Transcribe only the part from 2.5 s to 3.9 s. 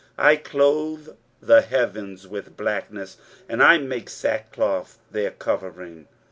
blackness, and I